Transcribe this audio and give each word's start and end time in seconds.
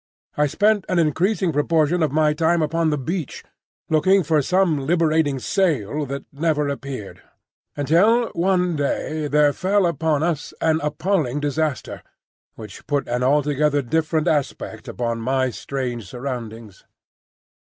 I 0.35 0.47
spent 0.47 0.83
an 0.89 0.97
increasing 0.97 1.51
proportion 1.53 2.01
of 2.01 2.11
my 2.11 2.33
time 2.33 2.63
upon 2.63 2.89
the 2.89 2.97
beach, 2.97 3.43
looking 3.87 4.23
for 4.23 4.41
some 4.41 4.79
liberating 4.87 5.37
sail 5.37 6.07
that 6.07 6.25
never 6.33 6.69
appeared,—until 6.69 8.29
one 8.29 8.75
day 8.75 9.27
there 9.27 9.53
fell 9.53 9.85
upon 9.85 10.23
us 10.23 10.55
an 10.59 10.79
appalling 10.81 11.39
disaster, 11.39 12.01
which 12.55 12.87
put 12.87 13.07
an 13.07 13.21
altogether 13.21 13.83
different 13.83 14.27
aspect 14.27 14.87
upon 14.87 15.21
my 15.21 15.51
strange 15.51 16.07
surroundings. 16.07 16.83